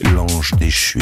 l'ange 0.00 0.52
déchu. 0.58 1.00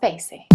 Spacey. 0.00 0.46